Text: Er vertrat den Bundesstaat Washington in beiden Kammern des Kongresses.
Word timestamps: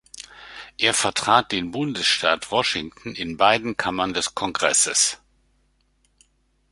Er 0.79 0.95
vertrat 0.95 1.51
den 1.51 1.69
Bundesstaat 1.69 2.49
Washington 2.49 3.13
in 3.13 3.37
beiden 3.37 3.77
Kammern 3.77 4.15
des 4.15 4.33
Kongresses. 4.33 5.19